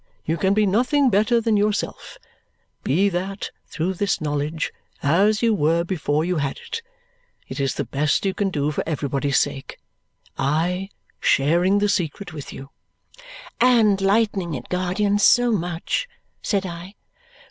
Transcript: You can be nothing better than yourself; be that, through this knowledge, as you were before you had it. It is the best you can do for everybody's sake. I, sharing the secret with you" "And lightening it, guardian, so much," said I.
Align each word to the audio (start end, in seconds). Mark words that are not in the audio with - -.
You 0.25 0.35
can 0.35 0.55
be 0.55 0.65
nothing 0.65 1.11
better 1.11 1.39
than 1.39 1.55
yourself; 1.55 2.17
be 2.81 3.07
that, 3.09 3.51
through 3.67 3.93
this 3.93 4.19
knowledge, 4.19 4.73
as 5.03 5.43
you 5.43 5.53
were 5.53 5.83
before 5.83 6.25
you 6.25 6.37
had 6.37 6.57
it. 6.57 6.81
It 7.47 7.59
is 7.59 7.75
the 7.75 7.85
best 7.85 8.25
you 8.25 8.33
can 8.33 8.49
do 8.49 8.71
for 8.71 8.83
everybody's 8.87 9.37
sake. 9.37 9.77
I, 10.39 10.89
sharing 11.19 11.77
the 11.77 11.87
secret 11.87 12.33
with 12.33 12.51
you" 12.51 12.71
"And 13.61 14.01
lightening 14.01 14.55
it, 14.55 14.69
guardian, 14.69 15.19
so 15.19 15.51
much," 15.51 16.07
said 16.41 16.65
I. 16.65 16.95